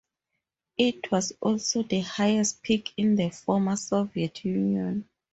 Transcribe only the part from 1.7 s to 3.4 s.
the highest peak in the